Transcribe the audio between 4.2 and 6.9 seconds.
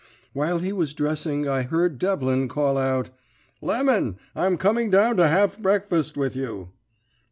I'm coming down to have breakfast with you.'